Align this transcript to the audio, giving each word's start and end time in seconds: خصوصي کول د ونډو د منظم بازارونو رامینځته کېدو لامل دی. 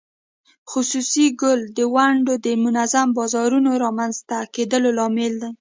خصوصي 0.71 1.25
کول 1.39 1.59
د 1.77 1.79
ونډو 1.93 2.33
د 2.45 2.47
منظم 2.63 3.07
بازارونو 3.17 3.71
رامینځته 3.83 4.37
کېدو 4.53 4.77
لامل 4.97 5.33
دی. 5.41 5.49